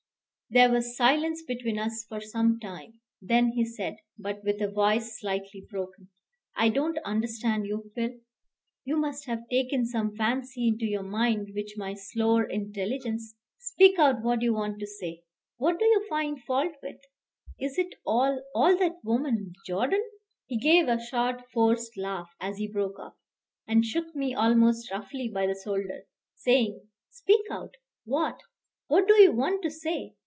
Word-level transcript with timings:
There 0.53 0.69
was 0.69 0.97
silence 0.97 1.41
between 1.47 1.79
us 1.79 2.05
for 2.09 2.19
some 2.19 2.59
time; 2.59 2.99
then 3.21 3.53
he 3.53 3.63
said, 3.63 3.95
but 4.19 4.43
with 4.43 4.61
a 4.61 4.69
voice 4.69 5.17
slightly 5.17 5.65
broken, 5.69 6.09
"I 6.57 6.67
don't 6.67 6.97
understand 7.05 7.65
you, 7.67 7.89
Phil. 7.95 8.19
You 8.83 8.97
must 8.97 9.27
have 9.27 9.47
taken 9.49 9.85
some 9.85 10.13
fancy 10.17 10.67
into 10.67 10.83
your 10.85 11.03
mind 11.03 11.51
which 11.55 11.75
my 11.77 11.93
slower 11.93 12.43
intelligence 12.43 13.33
Speak 13.59 13.97
out 13.97 14.23
what 14.23 14.41
you 14.41 14.53
want 14.53 14.79
to 14.81 14.87
say. 14.87 15.23
What 15.55 15.79
do 15.79 15.85
you 15.85 16.05
find 16.09 16.43
fault 16.43 16.73
with? 16.83 16.99
Is 17.57 17.77
it 17.79 17.95
all 18.05 18.43
all 18.53 18.77
that 18.77 19.01
woman 19.05 19.53
Jordan?" 19.65 20.03
He 20.47 20.57
gave 20.59 20.89
a 20.89 20.99
short, 20.99 21.49
forced 21.53 21.95
laugh 21.95 22.27
as 22.41 22.57
he 22.57 22.67
broke 22.67 22.99
off, 22.99 23.15
and 23.67 23.85
shook 23.85 24.13
me 24.13 24.33
almost 24.35 24.91
roughly 24.91 25.29
by 25.33 25.47
the 25.47 25.57
shoulder, 25.63 26.07
saying, 26.35 26.81
"Speak 27.09 27.45
out! 27.49 27.75
what 28.03 28.41
what 28.87 29.07
do 29.07 29.13
you 29.13 29.31
want 29.31 29.61
to 29.63 29.71
say?" 29.71 30.15